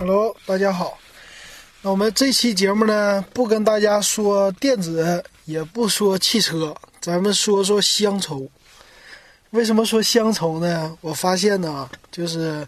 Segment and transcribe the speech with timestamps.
[0.00, 0.98] Hello，大家好。
[1.82, 8.50] 那我们这期节目呢，不跟大家说电子，也不说汽车，咱们说说乡愁。
[9.50, 10.96] 为什么说乡愁呢？
[11.02, 12.66] 我发现呢，就是，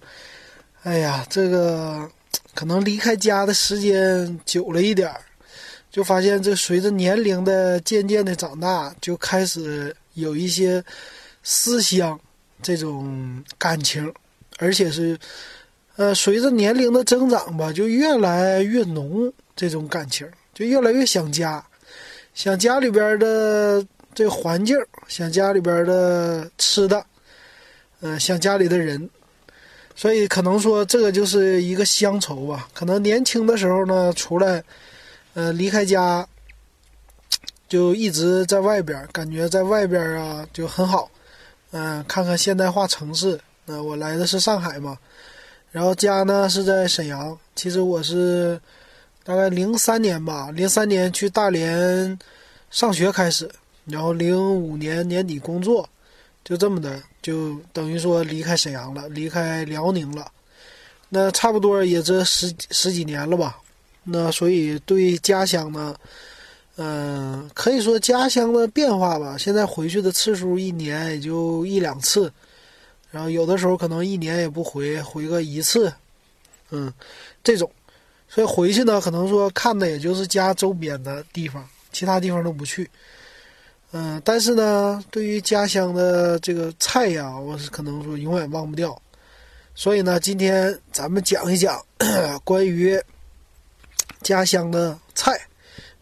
[0.82, 2.06] 哎呀，这个
[2.52, 5.18] 可能离开家的时间久了一点儿，
[5.90, 10.84] 就发现这随着年龄的渐渐的长大，就开始有一些
[11.42, 12.20] 思乡
[12.60, 14.12] 这种感情，
[14.58, 15.18] 而且是。
[15.96, 21.62] 呃，随着年龄的增长吧，就越来越浓这种感情，就越来越想家，
[22.32, 24.74] 想家里边的这个环境，
[25.06, 27.04] 想家里边的吃的，
[28.00, 29.08] 嗯，想家里的人，
[29.94, 32.66] 所以可能说这个就是一个乡愁吧。
[32.72, 34.64] 可能年轻的时候呢，出来，
[35.34, 36.26] 呃，离开家，
[37.68, 41.10] 就一直在外边，感觉在外边啊就很好，
[41.72, 43.38] 嗯，看看现代化城市。
[43.66, 44.96] 那我来的是上海嘛。
[45.72, 48.60] 然后家呢是在沈阳，其实我是
[49.24, 52.18] 大概零三年吧，零三年去大连
[52.70, 53.50] 上学开始，
[53.86, 55.88] 然后零五年年底工作，
[56.44, 60.30] 就这么的，就等于说离开沈阳了，离开辽宁了。
[61.08, 63.58] 那差不多也这十十几年了吧。
[64.04, 65.96] 那所以对家乡呢，
[66.76, 69.38] 嗯，可以说家乡的变化吧。
[69.38, 72.30] 现在回去的次数一年也就一两次。
[73.12, 75.92] 然后有的时候可能一年也不回，回个一次，
[76.70, 76.92] 嗯，
[77.44, 77.70] 这种，
[78.26, 82.90] 所以回去呢，可能说看的也就是家周边的地方，其他地方都不去，
[83.92, 89.00] 嗯，但是呢，对于家乡的这个菜呀，我是可能说永远忘不掉，
[89.74, 91.78] 所以呢，今天咱们讲一讲
[92.44, 92.98] 关于
[94.22, 95.38] 家乡的菜，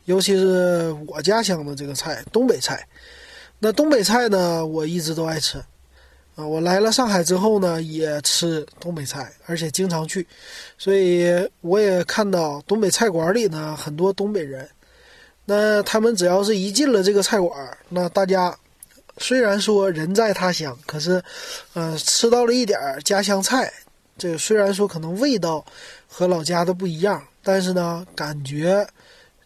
[0.05, 2.87] 尤其是我家乡的这个菜，东北菜。
[3.59, 5.61] 那东北菜呢，我一直都爱吃。
[6.47, 10.27] 我来了上海之后呢，也吃东北菜，而且经常去，
[10.79, 11.27] 所以
[11.61, 14.69] 我也看到东北菜馆里呢很多东北人。
[15.45, 18.57] 那他们只要是一进了这个菜馆，那大家
[19.19, 21.23] 虽然说人在他乡，可是，
[21.75, 23.73] 呃，吃到了一点家乡菜。
[24.17, 25.65] 这个虽然说可能味道
[26.07, 28.87] 和老家的不一样，但是呢，感觉。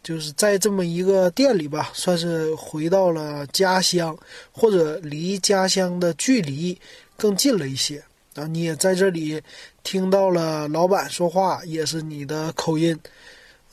[0.05, 4.15] 就是在这么一个店里吧，算是回到了家乡，
[4.51, 6.79] 或者离家乡的距离
[7.17, 8.03] 更近了一些
[8.35, 8.45] 啊。
[8.45, 9.41] 你也在这里
[9.81, 12.95] 听到了老板说话，也是你的口音，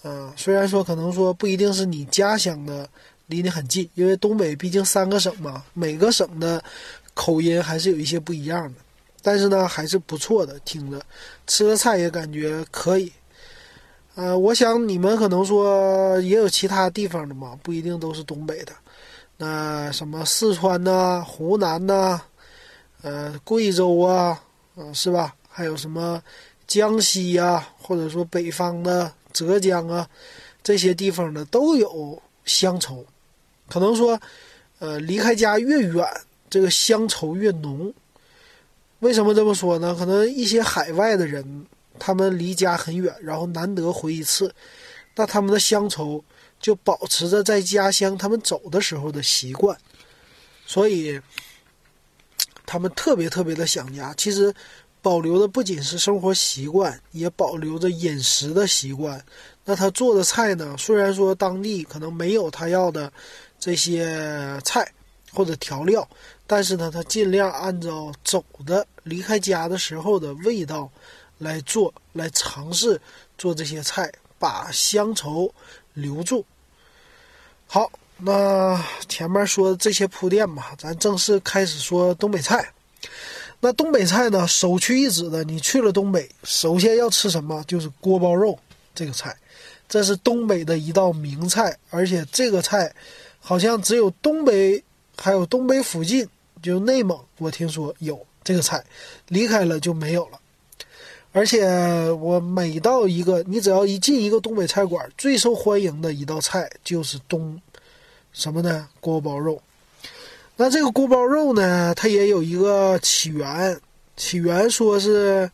[0.04, 2.88] 嗯，虽然说可能说不一定是你家乡的，
[3.26, 6.64] 离你很近，因为东北毕竟三个省嘛，每个省的
[7.12, 8.80] 口音还是有一些不一样的，
[9.20, 10.98] 但是呢，还是不错的，听着
[11.46, 13.12] 吃的菜也感觉可以。
[14.14, 18.72] 呃，我想你们可能说也有其他地方的嘛，不一定都是东北的。
[19.38, 22.20] 那什么四川呐、湖南呐、
[23.00, 24.38] 呃贵州啊，
[24.76, 25.34] 嗯，是吧？
[25.48, 26.22] 还有什么
[26.66, 30.06] 江西呀，或者说北方的浙江啊，
[30.62, 33.02] 这些地方呢都有乡愁。
[33.70, 34.20] 可能说，
[34.78, 36.06] 呃，离开家越远，
[36.50, 37.90] 这个乡愁越浓。
[39.00, 39.96] 为什么这么说呢？
[39.98, 41.66] 可能一些海外的人。
[42.04, 44.52] 他们离家很远，然后难得回一次，
[45.14, 46.20] 那他们的乡愁
[46.58, 49.78] 就保持着在家乡他们走的时候的习惯，
[50.66, 51.20] 所以
[52.66, 54.12] 他们特别特别的想家。
[54.16, 54.52] 其实
[55.00, 59.24] 保留的不仅是生活习惯，也保留着饮食的习惯。
[59.64, 60.74] 那他做的菜呢？
[60.76, 63.12] 虽然说当地可能没有他要的
[63.60, 64.92] 这些菜
[65.32, 66.08] 或者调料，
[66.48, 70.90] 但是呢，他尽量按照走的离开家的时候的味道。
[71.42, 73.00] 来做，来尝试
[73.36, 75.52] 做这些菜，把乡愁
[75.94, 76.44] 留住。
[77.66, 82.72] 好，那前面说这些铺垫吧，咱正式开始说东北菜。
[83.60, 87.62] 那东北菜呢，首屈一指的，你去了东北，首先要吃什么？
[87.66, 88.58] 就是锅包肉
[88.94, 89.36] 这个菜，
[89.88, 92.92] 这是东北的一道名菜，而且这个菜
[93.38, 94.82] 好像只有东北，
[95.16, 96.28] 还有东北附近，
[96.60, 98.84] 就内蒙，我听说有这个菜，
[99.28, 100.40] 离开了就没有了。
[101.32, 101.66] 而且
[102.20, 107.58] 我每到一个，你只要一进一个东北菜馆，最受欢迎的一道菜就是东，
[108.34, 108.86] 什么呢？
[109.00, 109.60] 锅包肉。
[110.56, 113.80] 那这个锅包肉呢，它也有一个起源，
[114.14, 115.50] 起源说是，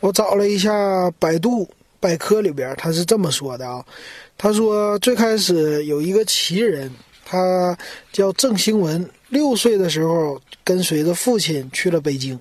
[0.00, 1.68] 我找了一下百度
[2.00, 3.84] 百科里边，他是这么说的啊，
[4.36, 6.90] 他说最开始有一个奇人，
[7.24, 7.78] 他
[8.12, 12.36] 叫郑兴文，六岁的时候跟随着父亲去了北京，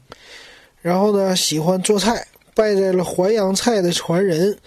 [0.81, 2.25] 然后呢喜欢做菜。
[2.55, 4.57] 拜在了淮扬菜的传人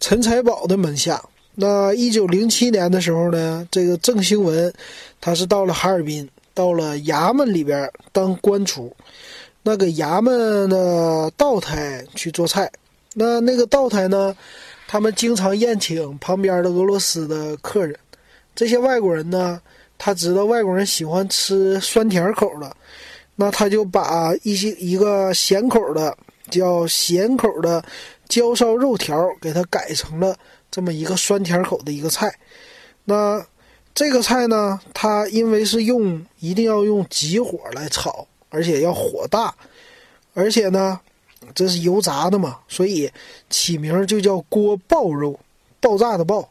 [0.00, 1.22] 陈财宝的门下。
[1.54, 4.72] 那一九零七年的时候呢，这个郑兴文，
[5.20, 8.94] 他是到了哈尔滨，到了衙门里边当官厨，
[9.62, 12.70] 那个衙门的道台去做菜。
[13.14, 14.36] 那那个道台呢，
[14.86, 17.98] 他们经常宴请旁边的俄罗斯的客人。
[18.54, 19.60] 这些外国人呢，
[19.98, 22.76] 他知道外国人喜欢吃酸甜口的，
[23.34, 26.16] 那他就把一些一个咸口的
[26.50, 27.84] 叫咸口的
[28.28, 30.36] 焦烧肉条给它改成了
[30.70, 32.34] 这么一个酸甜口的一个菜。
[33.04, 33.44] 那
[33.94, 39.54] 这个菜呢，它因为是用一定要用急火来炒，而且要火大，
[40.34, 41.00] 而且呢，
[41.54, 43.10] 这是油炸的嘛，所以
[43.50, 45.38] 起名就叫锅爆肉，
[45.80, 46.48] 爆炸的爆。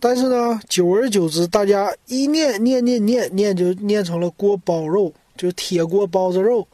[0.00, 6.66] 但是呢，久而久之，大家一念念念念念，就念成了锅包肉，就铁锅包子肉，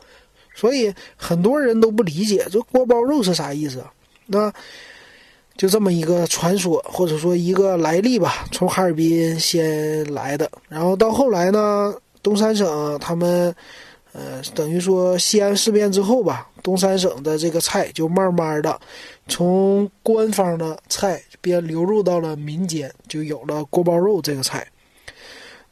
[0.56, 3.84] 所以很多人都不理解这锅包肉是啥意思。
[4.26, 4.52] 那。
[5.58, 13.56] 就这么一个传说，或者说一个来历吧，从哈尔滨先来的，然后到后来呢，东三省他们，
[14.12, 18.78] 呃，等于说西安事变之后吧，东三省的这个菜就慢慢的
[19.28, 24.66] 从官方的菜边流入到了民间，就有了锅包肉这个菜。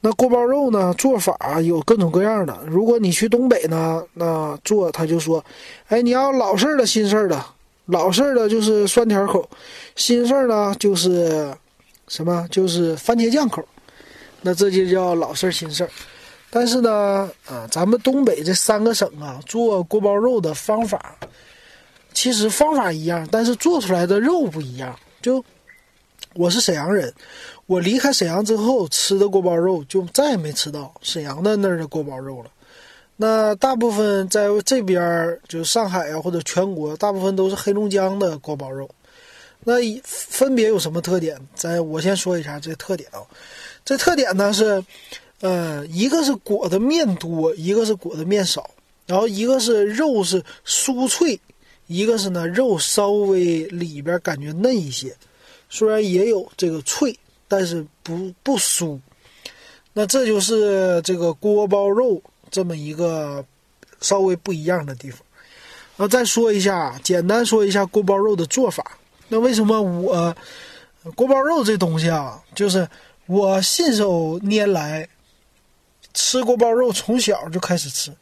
[0.04, 2.54] 那锅包肉呢，做法有各种各样的。
[2.66, 5.42] 如果你去东北呢，那做他就说，
[5.88, 7.42] 哎，你要老式的、新式的。
[7.86, 9.48] 老式的就是酸甜口，
[9.96, 11.50] 新式呢就是
[12.08, 12.46] 什么？
[12.50, 13.66] 就是番茄酱口。
[14.42, 15.88] 那这就叫老式、新式。
[16.50, 21.16] 但是呢，啊，咱们东北这三个省啊，做锅包肉的方法，
[22.12, 24.94] 其实方法一样，但是做出来的肉不一样。
[25.22, 25.42] 就
[26.34, 27.12] 我是沈阳人，
[27.66, 32.50] 我离开沈阳之后吃的锅包肉，就再也没吃到沈阳的那儿的锅包肉了。
[33.16, 38.90] 那大部分在这边，就是上海啊，或者全国，大部分都是黑龙江的锅包肉。
[39.62, 41.38] 那分别有什么特点？
[41.54, 43.22] 在我先说一下这特点啊。
[43.84, 44.84] 这特点呢是，
[45.40, 48.68] 呃，一个是裹的面多，一个是裹的面少。
[49.06, 51.38] 然后一个是肉是酥脆，
[51.86, 55.14] 一个是呢肉稍微里边感觉嫩一些。
[55.74, 57.18] 虽然也有这个脆，
[57.48, 58.98] 但是不不酥。
[59.92, 62.22] 那这就是这个锅包肉。
[62.50, 63.44] 这么一个
[64.00, 65.20] 稍微不一样的地方，
[65.96, 68.96] 那再说一下，简单说一下锅包肉的做法。
[69.26, 70.36] 那为什么我
[71.16, 72.88] 锅包肉这东西啊，就是
[73.26, 75.08] 我信手拈来，
[76.12, 78.12] 吃锅包肉从小就开始吃，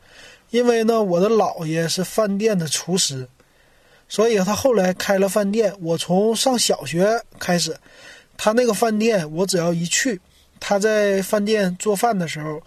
[0.49, 3.29] 因为呢，我的姥爷是饭店的厨师，
[4.13, 5.75] 所以他后来开了饭店。
[5.81, 7.75] 我从上小学开始，
[8.37, 10.21] 他那个饭店我只要一去，
[10.61, 12.61] 他在饭店做饭的时候。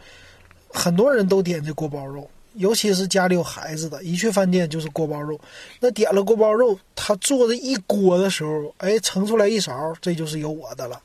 [0.69, 5.39] 很多人都点这锅包肉，尤其是家里有孩子的，一去饭店就是锅包肉。
[5.79, 9.71] 那点了锅包肉，他做的一锅的时候，哎，盛出来一勺，
[10.01, 10.99] 这就是有我的了，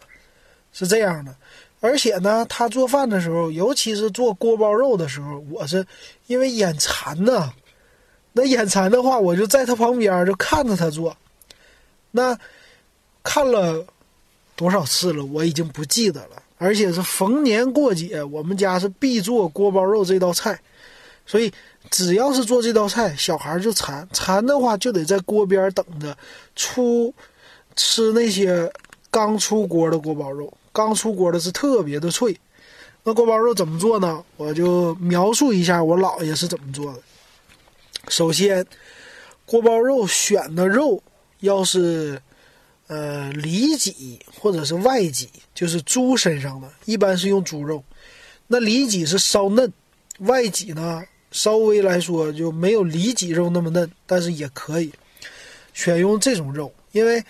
[0.73, 1.33] 是这样的。
[1.81, 5.87] 而且呢，他做饭的时候，尤其是做锅包肉的时候，我是
[6.27, 7.53] 因为眼馋呐。
[8.33, 11.17] 那眼馋的话，我就在他旁边就看着他做。
[12.11, 12.39] 那
[13.23, 13.85] 看了
[14.57, 16.43] 多少次了，我已经不记得了。
[16.59, 20.61] 而且是逢年过节，我们家是必做锅包肉这道菜，
[21.25, 21.51] 所以
[21.91, 26.15] 只要是做这道菜，小孩就馋，馋的话就得在锅边等着
[26.55, 27.15] 出
[27.77, 28.71] 吃那些
[29.11, 32.39] 刚出锅的锅包肉，刚出锅的是特别的脆。
[33.05, 34.23] 那锅包肉怎么做呢？
[34.37, 37.01] 我就描述一下我姥爷是怎么做的。
[38.09, 38.67] 首先，
[39.45, 41.03] 锅包肉选的肉
[41.41, 42.21] 要是。
[42.93, 47.85] 呃，里脊或者是外脊，就是猪身上的，一般是用猪肉。
[48.49, 49.73] 那里脊是稍嫩，
[50.19, 54.93] 外脊呢稍微来说就没有里脊肉那么嫩，但是也可以
[55.73, 57.23] 选用这种肉，因为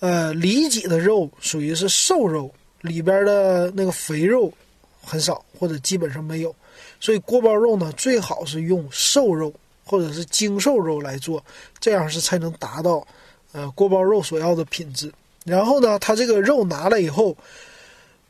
[0.00, 4.52] 呃里脊的肉属于是瘦肉，里边的那个肥肉
[5.00, 6.54] 很少或者基本上没有，
[7.00, 9.50] 所以锅包肉呢最好是用瘦肉
[9.90, 11.44] 或者是精瘦肉来做，
[11.80, 13.04] 这样是才能达到。
[13.52, 15.12] 呃，锅包肉所要的品质。
[15.44, 17.36] 然后呢，他这个肉拿了以后，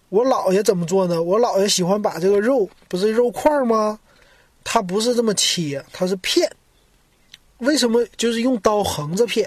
[0.09, 1.21] 我姥爷怎么做呢？
[1.23, 4.01] 我姥爷喜欢把这个肉不是肉块吗？
[4.65, 6.51] 他不是这么切，他是片。
[7.59, 9.47] 为什么就是用刀横着片？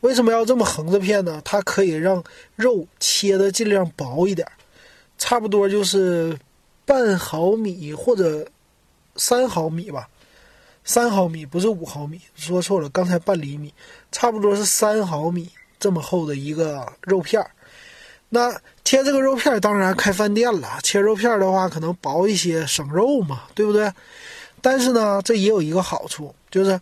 [0.00, 1.40] 为什么要这么横着片呢？
[1.44, 2.20] 它可以让
[2.56, 4.44] 肉切的尽量薄一点，
[5.18, 6.36] 差不多就是
[6.84, 8.44] 半毫米或者
[9.14, 10.08] 三毫米吧。
[10.86, 13.74] 三毫米不是五毫米，说错了，刚才半厘米，
[14.12, 15.50] 差不多是三毫米
[15.80, 17.50] 这么厚的一个肉片儿。
[18.28, 18.52] 那
[18.84, 20.78] 切这个肉片儿，当然开饭店了。
[20.84, 23.92] 切肉片儿的话，可能薄一些，省肉嘛，对不对？
[24.62, 26.80] 但是呢，这也有一个好处，就是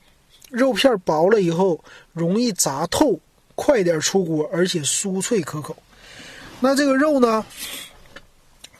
[0.50, 1.82] 肉片薄了以后
[2.12, 3.18] 容易炸透，
[3.54, 5.74] 快点出锅，而且酥脆可口。
[6.60, 7.44] 那这个肉呢，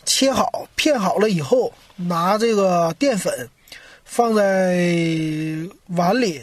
[0.05, 3.49] 切好片好了以后，拿这个淀粉。
[4.17, 4.79] 放在
[5.89, 6.41] 碗里，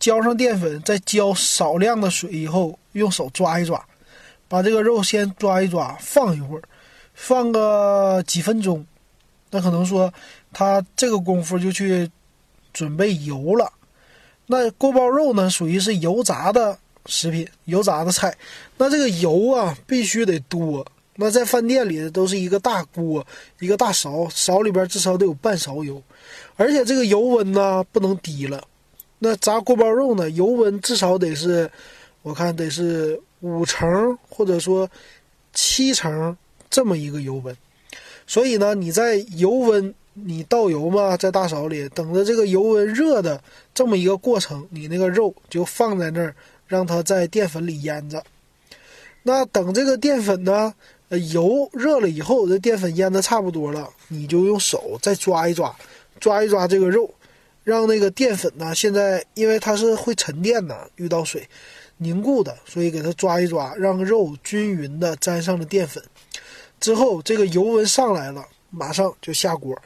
[0.00, 3.80] 浇上淀粉，再浇少量的水以后，用手抓一抓，
[4.48, 6.62] 把这个肉先抓一抓，放一会儿，
[7.14, 8.84] 放个几分钟。
[9.52, 10.12] 那可能说
[10.52, 12.10] 他这个功夫就去
[12.72, 13.72] 准备油了。
[14.46, 18.36] 那锅包肉呢，属于是油炸的食品，油炸的菜。
[18.78, 20.84] 那这个油啊，必须得多。
[21.14, 23.24] 那在饭店里都是一个大锅，
[23.60, 26.02] 一个大勺，勺里边至少得有半勺油，
[26.56, 28.62] 而且这个油温呢不能低了。
[29.18, 31.70] 那炸锅包肉呢，油温至少得是，
[32.22, 34.88] 我看得是五成或者说
[35.52, 36.36] 七成
[36.68, 37.56] 这么一个油温。
[38.26, 43.42] 所以呢，你在油温你倒油嘛，在大勺里等着这个油温热的
[43.74, 46.34] 这么一个过程，你那个肉就放在那儿，
[46.66, 48.22] 让它在淀粉里腌着。
[49.22, 50.72] 那等这个淀粉呢？
[51.10, 55.74] 呃，油热了以后，这淀粉腌的差不多了，你就用手再抓一抓，
[56.20, 57.12] 抓一抓这个肉，
[57.64, 61.48] 让那个淀粉呢，现在因为它是会沉淀的，遇到水
[61.96, 66.02] 凝固的，所以给它抓一抓，让肉均匀的沾上了淀粉。
[66.78, 69.76] 之后这个油温上来了，马上就下锅。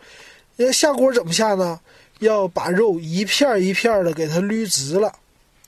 [0.57, 1.81] 因为下锅怎么下呢？
[2.21, 5.13] 要把肉一片一片的给它捋直了，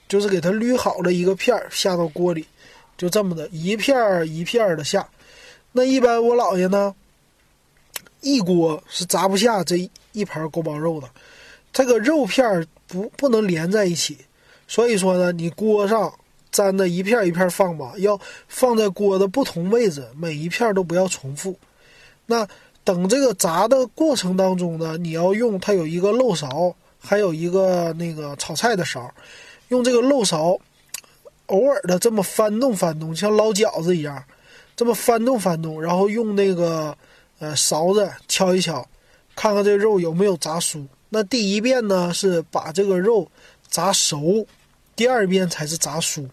[0.08, 2.46] 就是给它捋好了一个片儿下到锅里，
[2.96, 5.08] 就这么的一片一片的下。
[5.72, 6.94] 那一般我姥爷呢，
[8.26, 11.08] 一锅是炸不下这一盘锅包肉的，
[11.72, 14.18] 这个肉片不不能连在一起，
[14.66, 16.12] 所以说呢，你锅上
[16.50, 18.18] 粘的一片一片放吧，要
[18.48, 21.56] 放在锅的不同位置，每一片都不要重复。
[22.26, 22.44] 那
[22.82, 29.08] 等这个炸的过程当中呢，你要用它有一个漏勺，还有一个那个炒菜的勺，
[29.68, 30.58] 用这个漏勺
[31.46, 34.20] 偶尔的这么翻动翻动，像捞饺子一样。
[34.74, 36.94] 这么翻动翻动，然后用那个
[37.38, 38.86] 呃勺子敲一敲，
[39.34, 40.86] 看看这肉有没有炸酥。
[41.08, 43.30] 那第一遍呢是把这个肉
[43.68, 44.46] 炸熟，
[44.94, 46.28] 第二遍才是炸酥。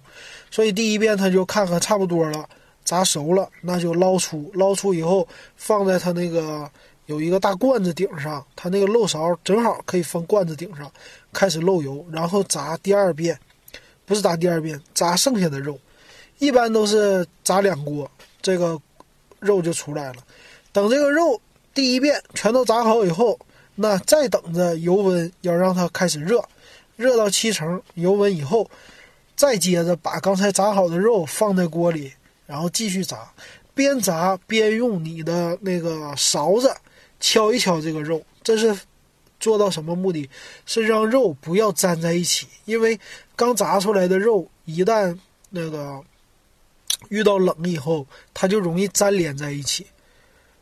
[0.50, 2.48] 所以第一遍他就看看差不多了，
[2.86, 4.52] 炸熟了，那就捞出。
[4.54, 6.70] 捞出以后放在他那个
[7.06, 10.92] 有一个大罐子顶上，他那个漏勺正好可以放罐子顶上，
[11.32, 13.38] 开始漏油，然后炸第二遍，
[14.06, 15.80] 不是炸第二遍，炸剩下的肉，
[16.40, 18.10] 一般都是炸两锅。
[18.42, 18.80] 这个
[19.40, 20.16] 肉就出来了。
[20.74, 21.40] 等这个肉
[21.74, 23.40] 第一遍全都炸好以后，
[23.76, 26.44] 那再等着油温要让它开始热，
[26.98, 28.70] 热到七成油温以后，
[29.36, 32.12] 再接着把刚才炸好的肉放在锅里，
[32.46, 33.32] 然后继续炸，
[33.74, 36.76] 边炸边用你的那个勺子
[37.20, 38.22] 敲一敲这个肉。
[38.44, 38.78] 这是
[39.40, 40.30] 做到什么目的？
[40.66, 43.00] 是让肉不要粘在一起，因为
[43.36, 45.18] 刚炸出来的肉一旦
[45.52, 46.04] 那个。
[47.10, 49.86] 遇到冷以后，它就容易粘连在一起，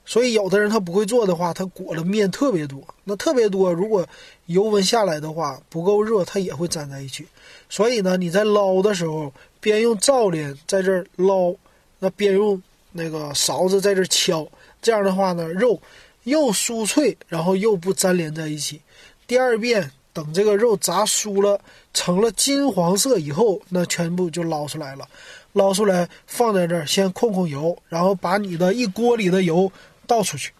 [0.05, 4.05] 所以有的人他不会做的话，他裹了面特别多，那特别多，如果
[4.47, 7.25] 油温下来的话不够热，它也会粘在一起。
[7.69, 11.53] 所以呢，你在捞的时候，边用灶帘在这儿捞，
[11.99, 14.45] 那边用那个勺子在这敲，
[14.81, 15.79] 这样的话呢，肉
[16.23, 18.81] 又酥脆，然后又不粘连在一起。
[19.27, 21.61] 第二遍等这个肉炸酥了，
[21.93, 25.07] 成了金黄色以后，那全部就捞出来了。
[25.53, 29.69] 捞出来放在这儿，先控控油，然后把你的一锅里的油
[30.11, 30.51] 倒出去。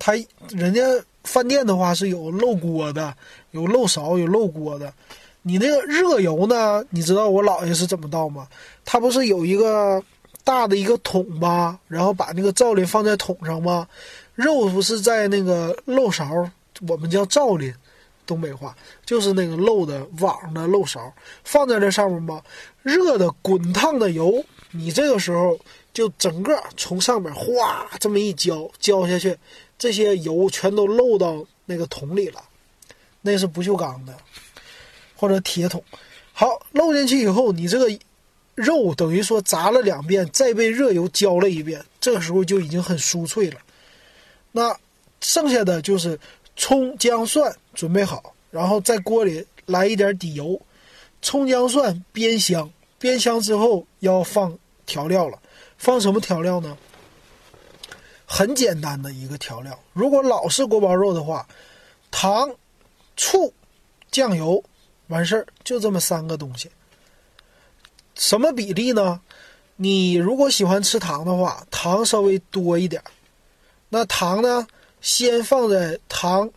[0.00, 0.14] 他
[0.48, 0.80] 人家
[1.22, 3.14] 饭店的话是有漏锅的，
[3.52, 4.92] 有漏勺，有漏锅的。
[5.42, 6.84] 你那个热油呢？
[6.90, 8.48] 你知道我姥爷是怎么倒吗？
[8.84, 10.02] 他不是有一个
[10.42, 11.78] 大的一个桶吗？
[11.86, 13.86] 然后把那个灶林放在桶上吗？
[14.34, 16.50] 肉不是在那个漏勺，
[16.88, 17.72] 我们叫灶林。
[18.30, 22.40] 东北话就是那个漏的网的漏勺放在这上面吧，
[22.84, 25.58] 热的滚烫的油，你这个时候
[25.92, 29.36] 就整个从上面哗这么一浇浇下去，
[29.76, 32.40] 这些油全都漏到那个桶里了，
[33.20, 34.16] 那是不锈钢的
[35.16, 35.82] 或者铁桶。
[36.32, 37.90] 好，漏进去以后，你这个
[38.54, 43.58] 肉等于说炸了两遍，再被热油浇了一遍，这个时候就已经很酥脆了。
[44.52, 44.78] 那
[45.20, 46.16] 剩下的就是
[46.54, 47.52] 葱姜蒜。
[47.80, 50.60] 准备好，然后在锅里来一点底油，
[51.22, 52.70] 葱姜蒜煸香，
[53.00, 55.40] 煸香之后要放调料了。
[55.78, 56.76] 放什么调料呢？
[58.26, 59.80] 很简单的一个调料。
[59.94, 61.48] 如果老式锅包肉的话，
[62.10, 62.54] 糖、
[63.16, 63.50] 醋、
[64.10, 64.62] 酱油，
[65.06, 66.70] 完事儿就这么三个东西。
[68.14, 69.22] 什么比例呢？
[69.76, 73.02] 你如果喜欢吃糖的话，糖稍微多一点。
[73.88, 74.66] 那糖呢，
[75.00, 76.50] 先放在糖、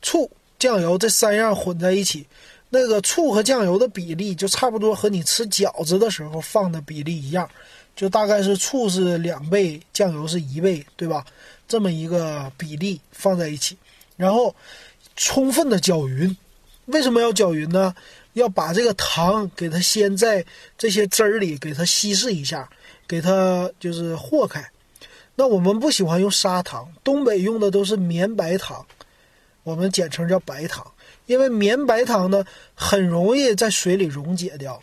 [0.00, 0.30] 醋。
[0.58, 2.26] 酱油这三样混在一起，
[2.70, 7.48] 那个醋和酱油的比例就差不多和你吃饺子的时候放的比例一样，
[7.94, 11.24] 就大概是醋是两倍，酱油是一倍，对吧？
[11.68, 13.76] 这么一个比例放在一起，
[14.16, 14.54] 然后
[15.16, 16.36] 充分的搅匀。
[16.86, 17.94] 为什么要搅匀呢？
[18.32, 20.44] 要把这个糖给它先在
[20.78, 22.68] 这些汁儿里给它稀释一下，
[23.06, 24.64] 给它就是和开。
[25.34, 28.86] 那我们不喜欢用砂糖，东北用的都是绵白糖，
[29.68, 30.86] 我们简称叫白糖，
[31.26, 32.42] 因为绵白糖呢
[32.74, 34.82] 很容易在水里溶解掉，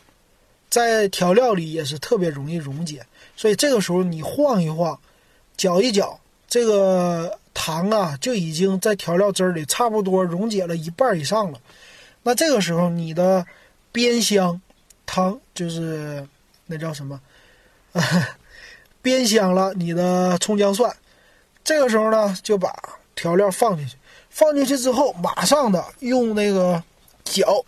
[0.70, 3.04] 在调料里也是特别容易溶解，
[3.36, 5.00] 所以这个时候你晃一晃，
[5.58, 11.60] 搅一搅，这个糖啊就已经在调料汁里差不多溶解了一半以上了。
[12.22, 13.44] 那这个时候你的
[13.92, 14.62] 煸香
[15.08, 16.28] 汤就是
[16.68, 17.20] 那叫什么？
[19.02, 20.96] 煸香了你的葱姜蒜，
[21.64, 22.72] 这个时候呢，就把
[23.16, 23.96] 调料放进去，
[24.36, 26.84] 放进去之后，马上的用那个
[27.24, 27.64] 搅，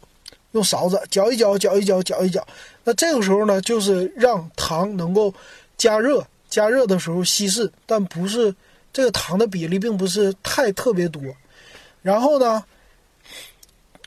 [0.51, 2.45] 用勺子搅一搅，搅一搅，搅一搅。
[2.83, 5.33] 那这个时候呢，就是让糖能够
[5.77, 8.53] 加热，加热的时候稀释，但不是
[8.91, 11.21] 这个糖的比例并不是太特别多。
[12.01, 12.61] 然后呢，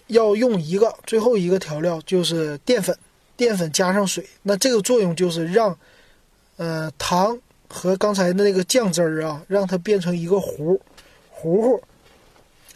[0.08, 2.94] 要用一个最后一个调料就是淀粉，
[3.38, 5.74] 淀粉加上水，那这个作用就是让。
[6.56, 7.38] 呃，糖
[7.70, 10.78] 和刚才的那个酱汁儿啊，让它变成一个糊
[11.30, 11.82] 糊糊，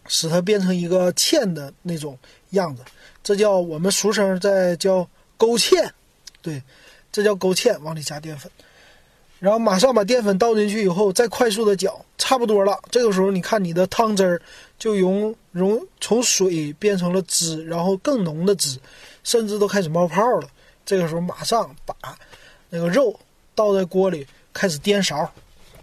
[0.07, 2.19] 使它变成一个芡的那种
[2.51, 2.83] 样子，
[3.23, 5.91] 这叫我们俗称在叫勾芡，
[6.43, 6.63] 对，
[7.13, 8.51] 这叫勾芡，往里加淀粉，
[9.39, 12.79] 然后马上把淀粉倒进去以后，再快速的搅，差不多了。
[12.91, 14.43] 这个时候你看你的汤汁儿
[14.79, 18.79] 就融融从水变成了汁，然后更浓的汁，
[19.23, 20.49] 甚至都开始冒泡了。
[20.87, 21.95] 这个时候马上把
[22.71, 23.19] 那个肉。
[23.57, 25.33] 倒在锅里，开始颠勺，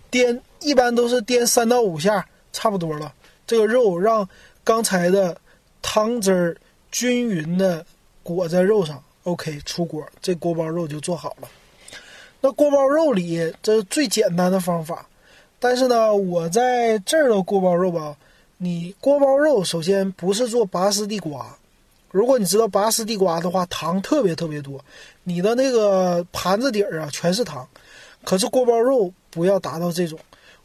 [0.09, 3.13] 颠一般都是颠三到五下，差不多了。
[3.51, 4.25] 这个肉让
[4.63, 5.35] 刚才的
[5.81, 6.57] 汤汁儿
[6.89, 7.85] 均匀的
[8.23, 11.49] 裹在肉上，OK，出锅，这锅包肉就做好了。
[12.39, 15.05] 那锅包肉里这是最简单的方法，
[15.59, 18.15] 但是呢，我在这儿的锅包肉吧，
[18.55, 21.45] 你锅包肉首先不是做拔丝地瓜。
[22.09, 24.79] 如果你知道拔丝地瓜的话，糖特别特别多，
[25.25, 27.67] 你的那个盘子底儿啊全是糖。
[28.23, 30.17] 可是锅包肉不要达到这种，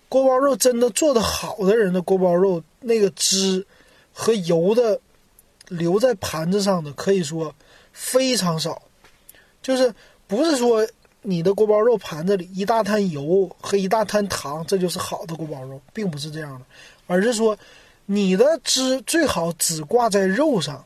[0.08, 3.66] 锅包肉真的做的好的人的锅包肉，那个汁
[4.12, 5.00] 和油的
[5.68, 7.54] 留在盘子上的可以说
[7.92, 8.82] 非常少，
[9.62, 9.92] 就是
[10.26, 10.86] 不是说
[11.22, 16.64] 你的锅包肉盘子里一大滩油和一大滩糖，这就是好的锅包肉，并不是这样的，
[17.06, 17.56] 而是说
[18.06, 20.84] 你的汁最好只挂在肉上。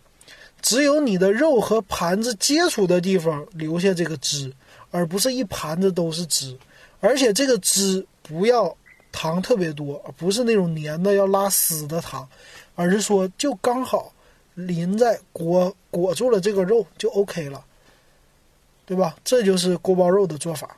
[0.62, 4.52] 只有你的肉和盘子接触的地方留下这个汁，
[4.90, 6.54] 而不是一盘子都是汁。
[7.00, 8.76] 而且这个汁不要
[9.12, 12.28] 糖特别多，不是那种黏的要拉丝的糖，
[12.74, 14.12] 而是说就刚好
[14.54, 17.64] 淋在裹裹住了这个肉就 OK 了，
[18.86, 19.16] 对吧？
[19.24, 20.76] 这就是锅包肉的做法。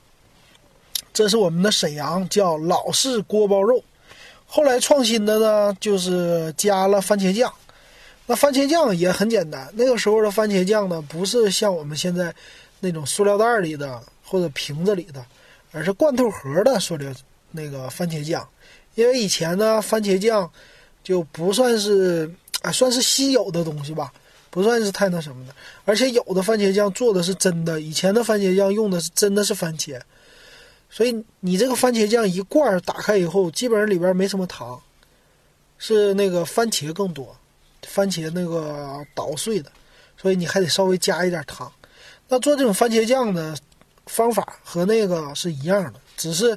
[1.12, 3.82] 这是我们的沈阳叫老式锅包肉，
[4.46, 7.52] 后来创新的呢就是加了番茄酱。
[8.24, 12.34] 那番茄酱也很简单，那个时候的番茄酱呢，不是像我们现在
[12.80, 15.22] 那种塑料袋里的或者瓶子里的，
[15.72, 17.12] 而是罐头盒的塑料
[17.52, 18.46] 那个番茄酱。
[18.94, 20.50] 因为以前呢，番茄酱
[21.04, 22.30] 就不算是
[22.62, 24.12] 啊，算是稀有的东西吧，
[24.50, 25.54] 不算是太那什么的。
[25.84, 30.00] 而且有的番茄酱做的是真的，以前的番茄酱用的是真的是番茄，
[30.90, 34.80] 所以你这个番茄酱一罐打开以后，基本上里边没什么糖，
[35.78, 37.34] 是那个番茄更多。
[37.84, 39.68] 番茄那个捣碎的，
[40.16, 41.70] 所以你还得稍微加一点糖。
[42.28, 43.56] 那做这种番茄酱的
[44.06, 46.56] 方法和那个是一样的，只是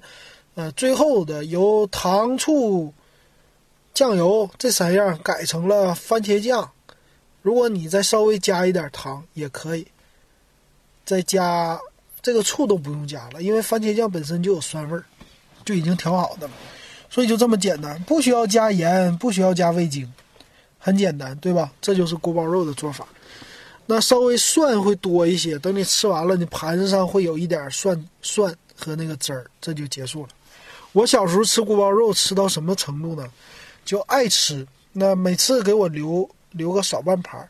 [0.55, 2.93] 呃最后的由糖醋
[3.93, 6.69] 酱油这三样改成了番茄酱。
[7.41, 9.85] 如果你再稍微加一点糖也可以，
[11.05, 11.79] 再加
[12.21, 15.05] 这个醋都不用加了，因为番茄酱本身就有酸味儿，
[15.63, 16.53] 就已经调好的了。
[17.07, 20.11] 所以就这么简单，不需要加盐，不需要加味精。
[20.79, 21.71] 很简单，对吧？
[21.79, 23.07] 这就是锅包肉的做法。
[23.85, 30.29] 那稍微蒜会多一些，等你吃完了，你盘子上会有一点蒜蒜和那个汁儿，这就结束了。
[30.95, 33.29] 我小时候吃锅包肉吃到什么程度呢？
[33.83, 37.49] 就爱吃，那每次给我留留个少半盘儿。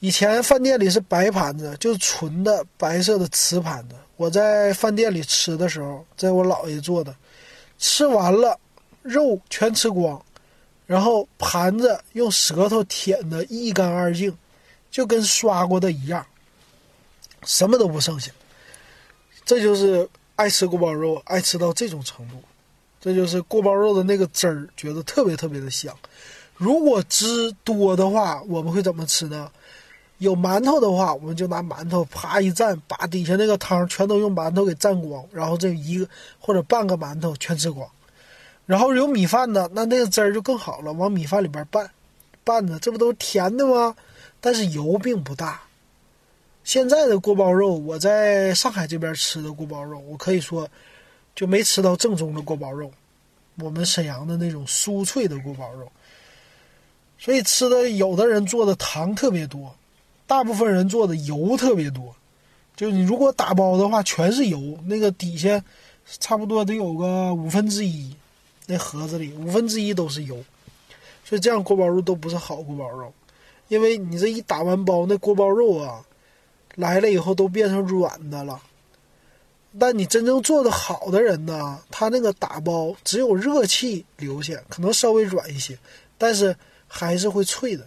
[0.00, 3.94] 以前饭店里是白盘子，就是纯的白色的瓷盘子。
[4.16, 7.14] 我在饭店里吃的时候，在我姥爷做的，
[7.78, 8.58] 吃完了
[9.02, 10.18] 肉全吃光。
[10.86, 14.34] 然后盘子用舌头舔得一干二净，
[14.90, 16.24] 就跟刷过的一样，
[17.44, 18.32] 什么都不剩下。
[19.44, 22.36] 这就是爱吃锅包肉，爱吃到这种程度。
[23.00, 25.92] 这就是锅包肉的那个汁儿，觉得特别特别的香。
[26.56, 29.50] 如果汁多的话，我们会怎么吃呢？
[30.18, 37.88] 有馒头的话，我们就拿馒头啪一蘸，把底下那个汤全都用馒头给蘸光，然后这一个或者半个馒头全吃光。
[38.64, 41.90] 然后有米饭呢，那那个汁儿就更好了，往米饭里边拌，
[42.44, 43.96] 拌的这不都是甜的吗？
[44.40, 45.60] 但是油并不大。
[46.68, 50.68] 现在的锅包肉，我在上海这边吃的锅包肉，我可以说
[51.34, 52.90] 就没吃到正宗的锅包肉，
[53.60, 55.90] 我们沈阳的那种酥脆的锅包肉。
[57.18, 59.74] 所以吃的有的人做的糖特别多，
[60.26, 62.14] 大部分人做的油特别多。
[62.76, 65.64] 就你如果打包的话，全是油，那个底下
[66.20, 68.14] 差不多得有个五分之一，
[68.66, 70.36] 那盒子里五分之一都是油。
[71.24, 73.10] 所以这样锅包肉都不是好锅包肉，
[73.68, 76.04] 因为你这一打完包，那锅包肉啊。
[76.78, 78.60] 来了以后都变成软的了，
[79.80, 85.76] 但你真正做的好的人呢，他那个打包只有热气留下，可能稍微软一些，
[86.16, 86.54] 但是
[86.86, 87.84] 还是会脆的，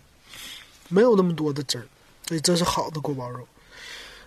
[0.90, 1.88] 没有那么多的汁儿，
[2.28, 3.48] 所以这是好的锅包肉。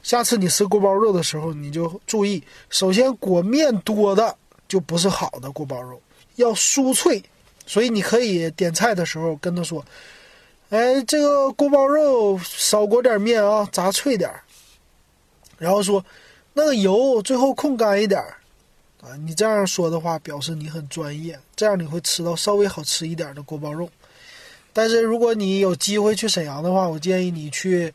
[0.03, 4.35] 下次你吃锅包肉的时候，你就注意，首先裹面多的
[4.67, 6.01] 就不是好的锅包肉，
[6.37, 7.23] 要酥脆，
[7.67, 9.85] 所以你可以点菜的时候跟他说
[10.71, 14.41] ：“哎，这个锅包肉少裹点面啊，炸脆点儿。”
[15.59, 16.05] 然后说，
[16.53, 18.37] 那个油最后控干一点儿，
[19.01, 23.89] 啊，你这样说的话，表示你很专业，这样你会吃到稍微好吃一点的锅包肉。
[24.73, 27.93] 但是如果你有机会去沈阳的话，我建议你去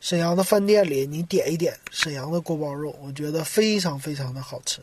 [0.00, 4.80] 沈阳的饭店里，你点一点沈阳的锅包肉，我觉得非常非常的好吃。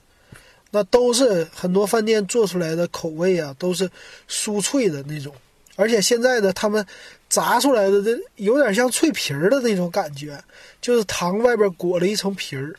[0.71, 3.89] 那都是很多饭店做出来的口味啊，都是
[4.29, 5.33] 酥脆的那种，
[5.75, 6.85] 而且现在的他们。
[7.29, 10.43] 炸出来的这有点像脆皮儿的那种感觉，
[10.81, 12.73] 就是糖外边裹了一层皮儿，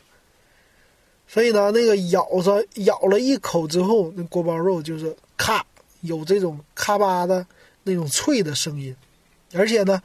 [1.25, 5.65] 所以呢，那个咬着咬了一口之后，那锅包肉就是咔
[6.01, 7.45] 有这种咔吧的
[7.83, 8.93] 那种脆的声音，
[9.53, 10.01] 而且呢，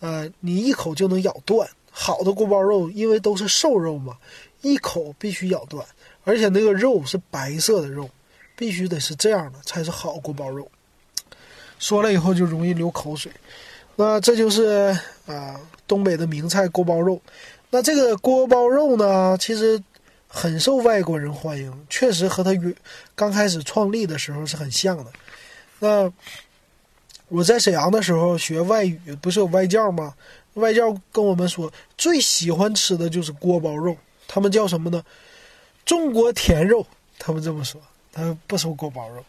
[0.00, 1.68] 呃，你一口就能咬断。
[1.94, 4.16] 好的锅包肉因为都是瘦肉嘛，
[4.62, 5.86] 一口必须咬断，
[6.24, 8.08] 而且那个肉是白色的肉，
[8.56, 10.66] 必须得是这样的才是好锅包肉。
[11.78, 13.30] 说了以后就容易流口水。
[13.94, 17.20] 那这就是啊，东北的名菜锅包肉。
[17.70, 19.80] 那这个锅包肉呢，其实
[20.26, 22.74] 很受外国人欢迎，确实和它原
[23.14, 25.06] 刚开始创立的时候是很像的。
[25.78, 26.10] 那
[27.28, 30.14] 我在沈阳的时候学外语，不是有外教吗？
[30.54, 33.96] 外教跟我们说，最喜欢吃的就是锅包肉。
[34.26, 35.02] 他们叫什么呢？
[35.84, 36.86] 中国甜肉。
[37.18, 39.22] 他们这么说，他们不说锅包肉。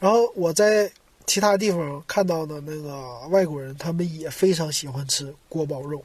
[0.00, 0.90] 然后我在。
[1.30, 6.02] 其他地方看到的那个外国人，他们也非常喜欢吃锅包肉，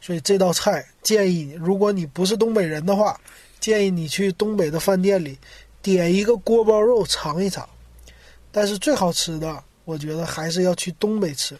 [0.00, 3.20] 所以这道菜建议你，如果你不是东北人的话，
[3.60, 5.38] 建议你去东北的饭店里
[5.82, 7.68] 点一个锅包肉尝一尝。
[8.50, 11.54] 但是最好吃的，我觉得还是要去东北吃，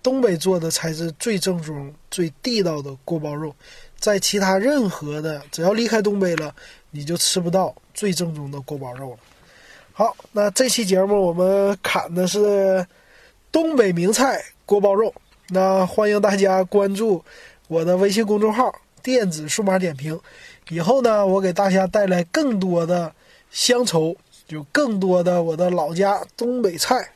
[0.00, 3.52] 东北做的才是最正宗、最地道的锅包肉，
[3.98, 6.54] 在其他任何的，只要离开东北了，
[6.92, 9.18] 你就吃不到最正宗的锅包肉了。
[10.00, 12.86] 好，那这期节目我们砍的是
[13.52, 15.12] 东北名菜锅包肉。
[15.50, 17.22] 那欢迎大家关注
[17.68, 20.18] 我的微信公众号“电子数码点评”。
[20.70, 23.12] 以后呢，我给大家带来更多的
[23.50, 24.16] 乡愁，
[24.48, 27.06] 有更多的我的老家东北菜。